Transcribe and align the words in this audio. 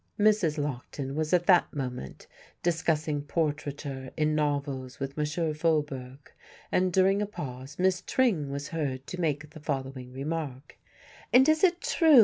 Mrs. 0.19 0.57
Lockton 0.57 1.13
was 1.13 1.31
at 1.31 1.45
that 1.45 1.71
moment 1.75 2.25
discussing 2.63 3.21
portraiture 3.21 4.09
in 4.17 4.33
novels 4.33 4.99
with 4.99 5.15
M. 5.15 5.53
Faubourg, 5.53 6.31
and 6.71 6.91
during 6.91 7.21
a 7.21 7.27
pause 7.27 7.77
Miss 7.77 8.01
Tring 8.01 8.49
was 8.49 8.69
heard 8.69 9.05
to 9.05 9.21
make 9.21 9.51
the 9.51 9.59
following 9.59 10.11
remark: 10.11 10.79
"And 11.31 11.47
is 11.47 11.63
it 11.63 11.81
true 11.81 12.15
M. 12.15 12.19